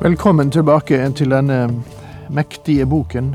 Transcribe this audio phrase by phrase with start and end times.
[0.00, 1.70] Velkommen tilbake til denne
[2.28, 3.30] mektige boken,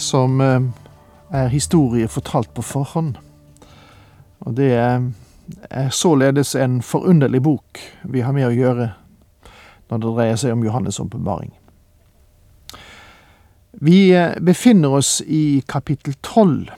[0.00, 0.62] som eh,
[1.30, 3.18] er historie fortalt på forhånd.
[4.40, 5.02] Og det er,
[5.90, 8.88] således en forunderlig bok vi har med å gjøre
[9.90, 11.52] når det dreier seg om Johannes' åpenbaring.
[13.72, 16.72] Vi eh, befinner oss i kapittel tolv,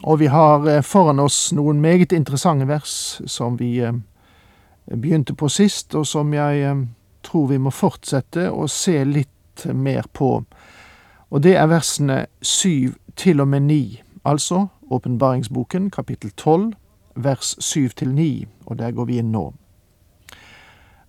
[0.00, 3.76] og vi har eh, foran oss noen meget interessante vers som vi
[4.96, 6.84] begynte på sist, og som jeg eh,
[7.22, 10.44] tror vi må fortsette å se litt mer på.
[11.30, 16.72] Og det er versene syv til og med ni, altså åpenbaringsboken kapittel tolv,
[17.14, 19.52] vers syv til ni, og der går vi inn nå.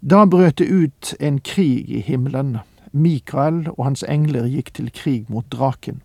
[0.02, 2.58] Da brøt det ut en krig i himmelen.
[2.92, 6.02] Mikael og hans engler gikk til krig mot draken.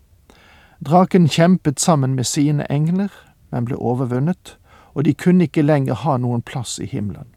[0.85, 3.09] Draken kjempet sammen med sine engler,
[3.51, 4.59] men ble overvunnet,
[4.95, 7.36] og de kunne ikke lenger ha noen plass i himmelen.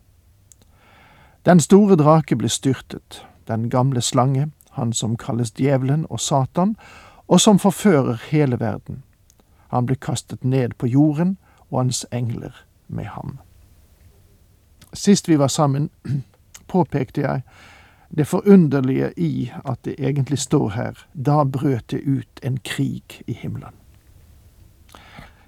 [1.46, 6.76] Den store drake ble styrtet, den gamle slange, han som kalles djevelen og Satan,
[7.28, 9.04] og som forfører hele verden.
[9.70, 11.38] Han ble kastet ned på jorden,
[11.70, 13.38] og hans engler med ham.
[14.94, 15.90] Sist vi var sammen,
[16.74, 17.42] påpekte jeg
[18.18, 23.34] det forunderlige i at det egentlig står her, da brøt det ut en krig i
[23.34, 23.74] himmelen.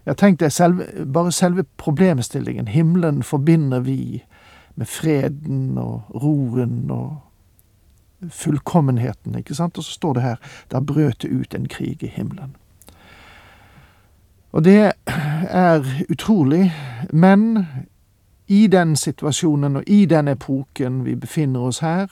[0.06, 4.24] Jeg tenkte selve, bare selve problemstillingen, himmelen forbinder vi
[4.76, 7.18] med freden og roen og
[8.30, 9.78] fullkommenheten, ikke sant?
[9.78, 10.36] Og så står det her
[10.72, 12.56] da brøt det ut en krig i himmelen.
[14.52, 14.92] Og det
[15.50, 16.74] er utrolig,
[17.14, 17.68] men
[18.48, 22.08] i den situasjonen og i den epoken vi befinner oss her,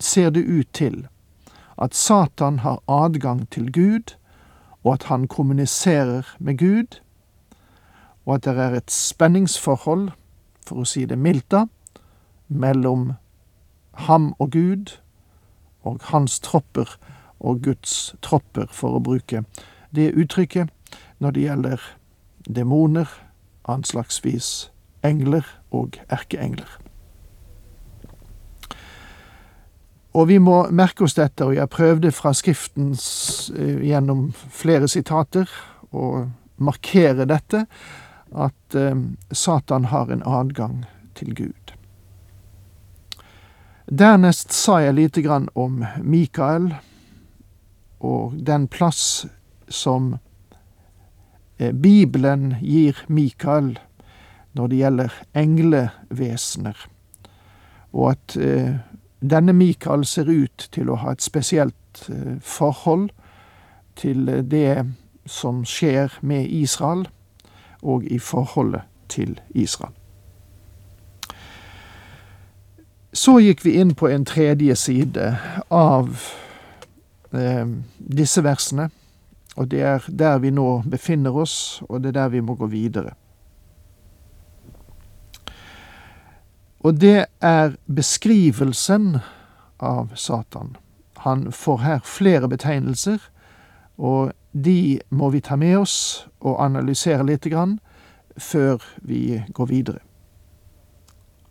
[0.00, 1.06] ser det ut til
[1.78, 4.16] at Satan har adgang til Gud,
[4.84, 7.00] og at han kommuniserer med Gud,
[8.26, 10.10] og at det er et spenningsforhold
[10.68, 11.54] for å si det mildt,
[12.48, 13.12] mellom
[14.08, 14.98] ham og Gud,
[15.82, 16.96] og hans tropper
[17.40, 19.44] og Guds tropper, for å bruke
[19.94, 20.68] det uttrykket,
[21.18, 21.86] når det gjelder
[22.48, 23.08] demoner,
[23.68, 24.70] anslagsvis
[25.04, 26.68] engler og erkeengler.
[30.18, 33.04] Og vi må merke oss dette, og jeg prøvde fra Skriftens
[33.54, 35.50] eh, gjennom flere sitater
[35.94, 36.26] å
[36.58, 37.66] markere dette,
[38.32, 38.96] at eh,
[39.30, 40.84] Satan har en adgang
[41.14, 41.72] til Gud.
[43.88, 46.74] Dernest sa jeg lite grann om Mikael
[48.04, 49.26] og den plass
[49.68, 50.18] som
[51.58, 53.78] eh, Bibelen gir Mikael
[54.52, 56.76] når det gjelder englevesener,
[57.92, 58.76] og at eh,
[59.20, 61.74] denne Mikael ser ut til å ha et spesielt
[62.44, 63.08] forhold
[63.98, 64.84] til det
[65.26, 67.08] som skjer med Israel
[67.82, 69.94] og i forholdet til Israel.
[73.12, 75.30] Så gikk vi inn på en tredje side
[75.74, 76.10] av
[77.32, 78.90] eh, disse versene,
[79.56, 82.68] og det er der vi nå befinner oss, og det er der vi må gå
[82.70, 83.16] videre.
[86.86, 89.16] Og det er beskrivelsen
[89.82, 90.76] av Satan.
[91.24, 93.18] Han får her flere betegnelser,
[93.98, 94.30] og
[94.64, 97.78] de må vi ta med oss og analysere lite grann
[98.38, 99.98] før vi går videre.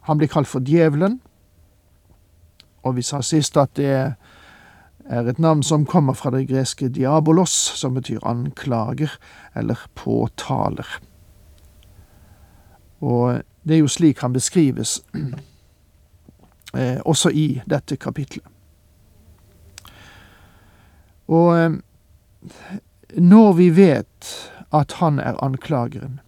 [0.07, 1.19] Han blir kalt for Djevelen,
[2.83, 3.91] og vi sa sist at det
[5.07, 9.11] er et navn som kommer fra det greske diabolos, som betyr anklager
[9.55, 10.87] eller påtaler.
[13.01, 15.01] Og det er jo slik han beskrives
[16.77, 18.45] eh, også i dette kapitlet.
[21.27, 21.71] Og eh,
[23.15, 26.19] når vi vet at han er anklageren,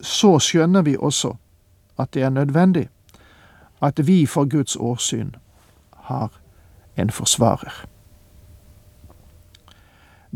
[0.00, 1.34] så skjønner vi også
[1.98, 2.88] at det er nødvendig
[3.82, 5.34] at vi for Guds årsyn
[5.92, 6.40] har
[6.96, 7.86] en forsvarer.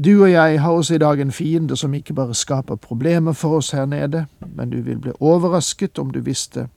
[0.05, 3.57] Du og jeg har også i dag en fiende som ikke bare skaper problemer for
[3.57, 6.69] oss her nede, men du vil bli overrasket om du visste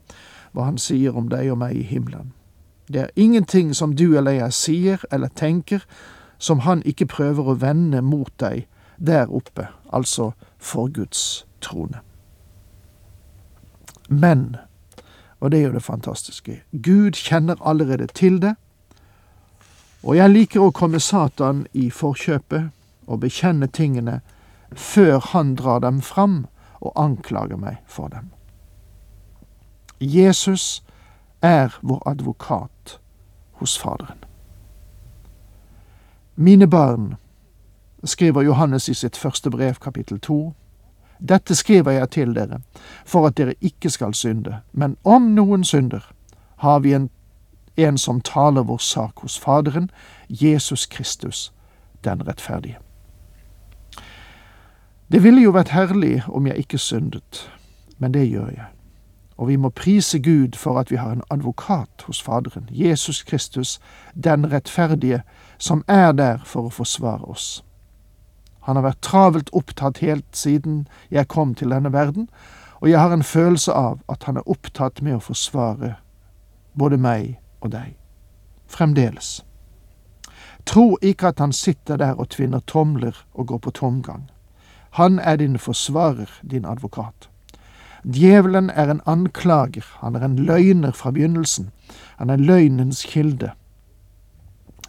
[0.53, 2.33] hva han sier om deg og meg i himmelen.
[2.87, 5.81] Det er ingenting som du eller jeg sier eller tenker
[6.37, 8.67] som han ikke prøver å vende mot deg
[8.97, 11.99] der oppe, altså for Guds trone.
[14.09, 14.55] Men,
[15.39, 16.61] Og det er jo det fantastiske.
[16.83, 18.55] Gud kjenner allerede til det.
[20.03, 22.71] Og jeg liker å komme Satan i forkjøpet
[23.07, 24.21] og bekjenne tingene
[24.73, 26.47] før han drar dem fram
[26.81, 28.31] og anklager meg for dem.
[29.99, 30.83] Jesus
[31.41, 32.99] er vår advokat
[33.61, 34.26] hos Faderen.
[36.39, 37.15] Mine barn,
[38.03, 40.53] skriver Johannes i sitt første brev, kapittel to,
[41.17, 42.59] dette skriver jeg til dere,
[43.05, 44.59] for at dere ikke skal synde.
[44.71, 46.05] Men om noen synder,
[46.57, 47.09] har vi en,
[47.77, 49.89] en som taler vår sak hos Faderen,
[50.29, 51.53] Jesus Kristus,
[52.03, 52.77] den rettferdige.
[55.11, 57.47] Det ville jo vært herlig om jeg ikke syndet,
[57.97, 58.76] men det gjør jeg.
[59.37, 63.79] Og vi må prise Gud for at vi har en advokat hos Faderen, Jesus Kristus,
[64.23, 65.21] den rettferdige,
[65.57, 67.63] som er der for å forsvare oss.
[68.67, 72.29] Han har vært travelt opptatt helt siden jeg kom til denne verden,
[72.81, 75.95] og jeg har en følelse av at han er opptatt med å forsvare
[76.77, 77.95] både meg og deg.
[78.67, 79.45] Fremdeles.
[80.65, 84.27] Tro ikke at han sitter der og tvinner tomler og går på tomgang.
[84.99, 87.29] Han er din forsvarer, din advokat.
[88.07, 91.71] Djevelen er en anklager, han er en løgner fra begynnelsen,
[92.17, 93.51] han er løgnens kilde.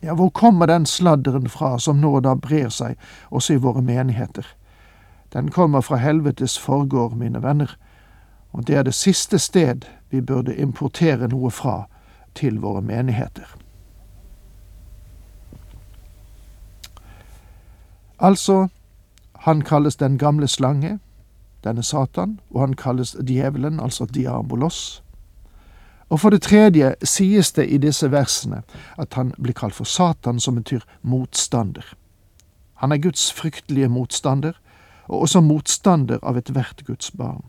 [0.03, 2.94] Ja, hvor kommer den sladderen fra som nå da brer seg
[3.31, 4.47] også i våre menigheter?
[5.32, 7.75] Den kommer fra helvetes forgård, mine venner,
[8.53, 11.88] og det er det siste sted vi burde importere noe fra
[12.35, 13.50] til våre menigheter.
[18.19, 18.69] Altså,
[19.38, 20.99] han kalles den gamle slange,
[21.64, 25.02] denne Satan, og han kalles djevelen, altså diabolos.
[26.08, 28.62] Og for det tredje sies det i disse versene
[28.96, 31.84] at han blir kalt for Satan, som betyr motstander.
[32.81, 34.56] Han er Guds fryktelige motstander,
[35.08, 37.44] og også motstander av ethvert Guds barn.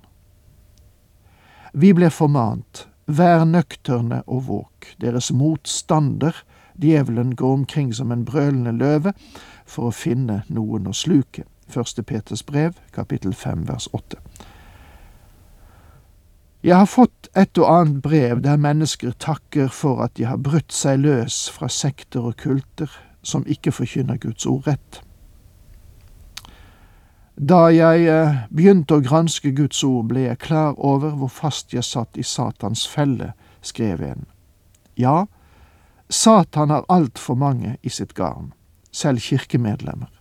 [1.73, 6.33] Vi blir formant, vær nøkterne og våk, deres motstander,
[6.81, 9.13] djevelen, går omkring som en brølende løve
[9.65, 11.45] for å finne noen å sluke.
[11.69, 14.17] Første Peters brev, kapittel fem, vers åtte.
[16.63, 20.73] Jeg har fått et og annet brev der mennesker takker for at de har brutt
[20.75, 22.89] seg løs fra sekter og kulter
[23.23, 24.99] som ikke forkynner Guds ord rett.
[27.39, 31.87] Da jeg eh, begynte å granske Guds ord, ble jeg klar over hvor fast jeg
[31.87, 33.31] satt i Satans felle,
[33.61, 34.25] skrev en.
[34.99, 35.29] Ja,
[36.09, 38.51] Satan har altfor mange i sitt garn,
[38.91, 40.11] selv kirkemedlemmer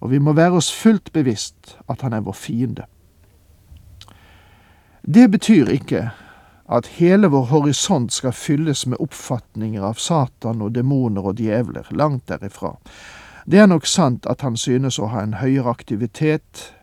[0.00, 2.86] og vi må være oss fullt bevisst at han er vår fiende.
[5.02, 6.10] Det betyr ikke
[6.68, 12.28] at hele vår horisont skal fylles med oppfatninger av Satan og demoner og djevler, langt
[12.28, 12.76] derifra.
[13.46, 16.74] Det er nok sant at han synes å ha en høyere aktivitet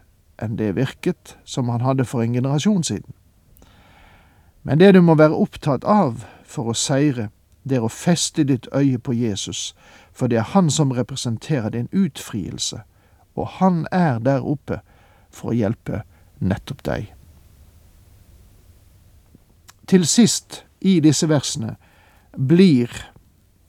[0.41, 3.13] enn det virket som han hadde for en generasjon siden.
[4.63, 7.29] Men det du må være opptatt av for å seire,
[7.63, 9.75] det er å feste ditt øye på Jesus,
[10.13, 12.81] for det er han som representerer din utfrielse
[13.35, 14.79] og han er der oppe
[15.29, 16.03] for å hjelpe
[16.39, 17.11] nettopp deg.
[19.85, 21.75] Til sist i disse versene
[22.35, 22.89] blir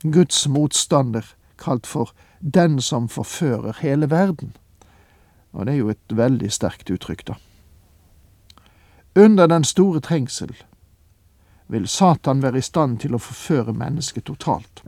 [0.03, 1.27] Guds motstander
[1.61, 4.55] kalt for den som forfører hele verden.
[5.53, 7.37] Og det er jo et veldig sterkt uttrykk, da.
[9.17, 10.53] Under den store trengsel
[11.73, 14.83] vil Satan være i stand til å forføre mennesket totalt.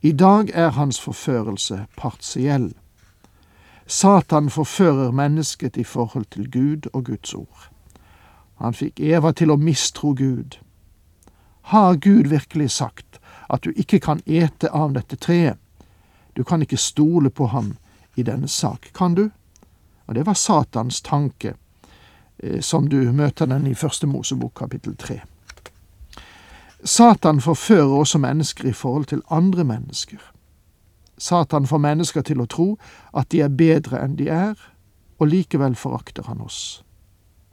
[0.00, 2.72] I dag er hans forførelse partiell.
[3.92, 7.68] Satan forfører mennesket i forhold til Gud og Guds ord.
[8.54, 10.56] Han fikk Eva til å mistro Gud.
[11.68, 13.20] Har Gud virkelig sagt
[13.52, 15.60] at du ikke kan ete av dette treet?
[16.36, 17.74] Du kan ikke stole på ham
[18.16, 19.28] i denne sak, kan du?
[20.06, 21.54] Og det var Satans tanke,
[22.38, 25.20] eh, som du møter den i Første Mosebok kapittel tre.
[26.84, 30.32] Satan forfører også mennesker i forhold til andre mennesker.
[31.22, 32.72] Satan får mennesker til å tro
[33.14, 34.56] at de er bedre enn de er,
[35.22, 36.82] og likevel forakter han oss.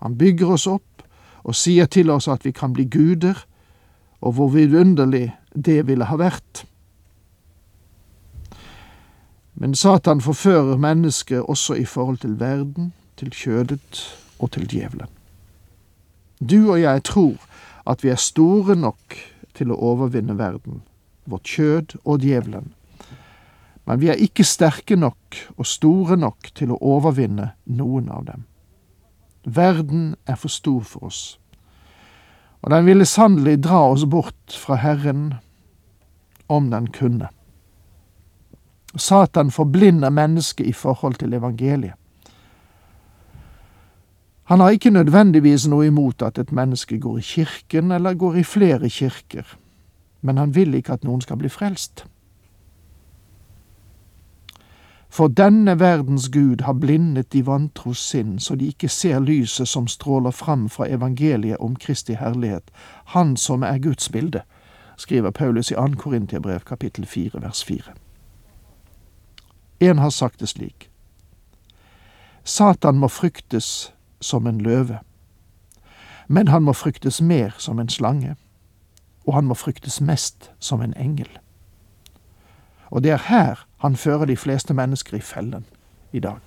[0.02, 1.04] Han bygger oss opp
[1.44, 3.38] og sier til oss at vi kan bli guder,
[4.26, 6.64] og hvor vidunderlig det ville ha vært.
[9.54, 14.02] Men Satan forfører mennesket også i forhold til verden, til kjødet
[14.40, 15.12] og til djevelen.
[16.40, 17.38] Du og jeg tror
[17.86, 19.20] at vi er store nok
[19.54, 20.82] til å overvinne verden,
[21.30, 22.74] vårt kjød og djevelen,
[23.90, 28.44] men vi er ikke sterke nok og store nok til å overvinne noen av dem.
[29.50, 31.40] Verden er for stor for oss,
[32.62, 35.40] og den ville sannelig dra oss bort fra Herren
[36.46, 37.32] om den kunne.
[38.94, 41.98] Satan forblinder mennesket i forhold til evangeliet.
[44.54, 48.46] Han har ikke nødvendigvis noe imot at et menneske går i kirken eller går i
[48.46, 49.58] flere kirker,
[50.22, 52.06] men han vil ikke at noen skal bli frelst.
[55.10, 59.88] For denne verdens Gud har blindet de vantros sinn, så de ikke ser lyset som
[59.88, 62.72] stråler fram fra evangeliet om Kristi herlighet,
[63.06, 64.42] Han som er Guds bilde,
[64.98, 65.88] skriver Paulus i 2.
[65.98, 67.94] Korintiabrev kapittel 4 vers 4.
[69.80, 70.90] En har sagt det slik.
[72.44, 75.00] Satan må fryktes som en løve,
[76.28, 78.36] men han må fryktes mer som en slange,
[79.26, 81.30] og han må fryktes mest som en engel.
[82.90, 85.66] Og det er her han fører de fleste mennesker i fellen
[86.12, 86.40] i dag.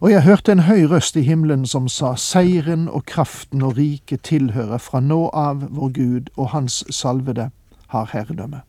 [0.00, 4.20] Og jeg hørte en høy røst i himmelen som sa, Seieren og kraften og riket
[4.28, 7.50] tilhører fra nå av vår Gud, og Hans salvede
[7.88, 8.60] har herredømme.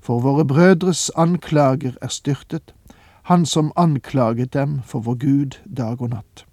[0.00, 2.74] For våre brødres anklager er styrtet,
[3.22, 6.44] Han som anklaget dem for vår Gud dag og natt.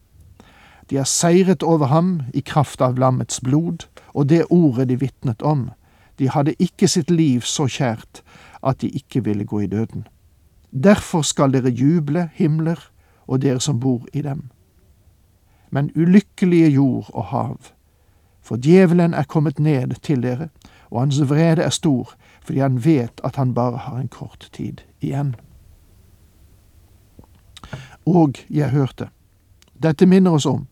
[0.89, 5.41] De har seiret over ham i kraft av lammets blod og det ordet de vitnet
[5.41, 5.71] om,
[6.19, 8.23] de hadde ikke sitt liv så kjært
[8.63, 10.07] at de ikke ville gå i døden.
[10.71, 12.79] Derfor skal dere juble, himler,
[13.27, 14.49] og dere som bor i dem.
[15.71, 17.57] Men ulykkelige jord og hav,
[18.41, 20.49] for djevelen er kommet ned til dere,
[20.89, 24.77] og hans vrede er stor, fordi han vet at han bare har en kort tid
[25.01, 25.35] igjen.
[28.05, 29.09] Og jeg hørte.
[29.83, 30.67] Dette minner oss om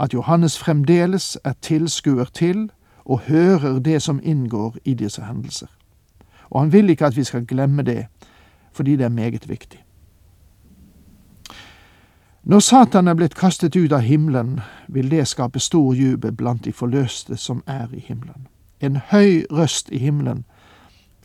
[0.00, 2.70] at Johannes fremdeles er tilskuer til
[3.04, 5.66] og hører det som inngår i disse hendelser.
[6.50, 8.06] Og han vil ikke at vi skal glemme det,
[8.72, 9.84] fordi det er meget viktig.
[12.44, 16.72] Når Satan er blitt kastet ut av himmelen, vil det skape stor jubel blant de
[16.72, 18.48] forløste som er i himmelen.
[18.80, 20.44] En høy røst i himmelen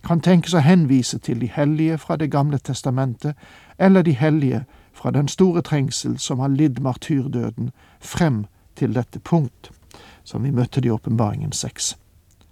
[0.04, 3.36] kan tenkes å henvise til de hellige fra Det gamle testamentet,
[3.80, 9.72] eller de hellige fra den store trengsel som har lidd martyrdøden frem til dette punkt
[10.24, 11.96] som vi møtte det i Åpenbaringen seks.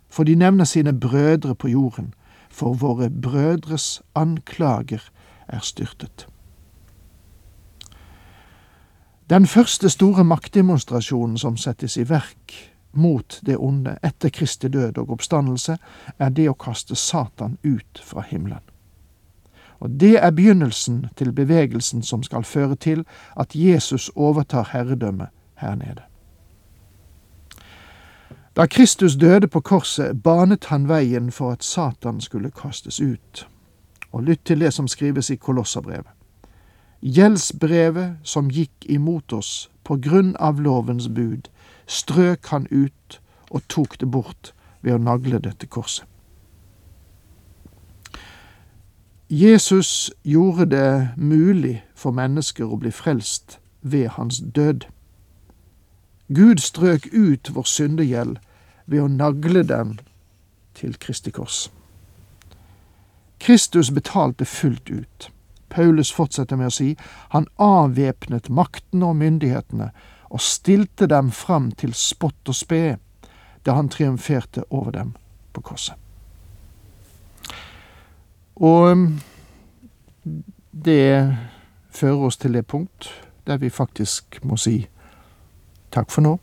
[0.10, 2.14] For de nevner sine brødre på jorden,
[2.50, 5.02] for våre brødres anklager
[5.48, 6.28] er styrtet.
[9.30, 12.54] Den første store maktdemonstrasjonen som settes i verk
[12.94, 15.78] mot det onde etter Kristi død og oppstandelse,
[16.20, 18.62] er det å kaste Satan ut fra himmelen.
[19.80, 25.76] Og Det er begynnelsen til bevegelsen som skal føre til at Jesus overtar herredømmet her
[25.76, 26.06] nede.
[28.56, 33.48] Da Kristus døde på korset, banet han veien for at Satan skulle kastes ut.
[34.12, 36.12] Og lytt til det som skrives i Kolosserbrevet.
[37.02, 41.50] Gjeldsbrevet som gikk imot oss på grunn av lovens bud,
[41.88, 43.20] strøk han ut
[43.50, 46.06] og tok det bort ved å nagle dette korset.
[49.30, 54.86] Jesus gjorde det mulig for mennesker å bli frelst ved hans død.
[56.34, 58.38] Gud strøk ut vår syndegjeld
[58.86, 60.00] ved å nagle den
[60.74, 61.68] til Kristi kors.
[63.44, 65.30] Kristus betalte fullt ut.
[65.70, 66.94] Paulus fortsetter med å si
[67.34, 69.90] han avvæpnet maktene og myndighetene
[70.34, 72.98] og stilte dem fram til spott og spe
[73.66, 75.14] da han triumferte over dem
[75.54, 75.98] på korset.
[78.56, 79.06] Og um,
[80.72, 81.38] det
[81.90, 83.10] fører oss til det punkt
[83.48, 84.86] der vi faktisk må si
[85.94, 86.38] Takk for nå.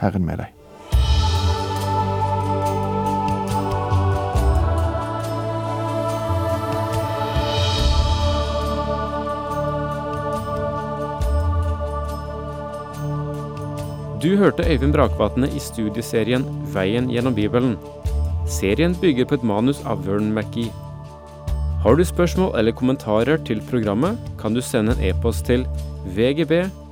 [0.00, 0.48] Herren med deg.
[14.22, 17.74] Du hørte Øyvind Brakvatne i studieserien Veien gjennom Bibelen.
[18.48, 20.70] Serien bygger på et manus av Vern McGee.
[21.82, 25.66] Har du spørsmål eller kommentarer til programmet, kan du sende en e-post til
[26.16, 26.70] vgb